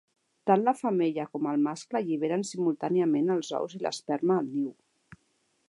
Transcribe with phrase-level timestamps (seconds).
[0.51, 4.73] Tant la femella com el mascle alliberen simultàniament els ous i l'esperma al niu.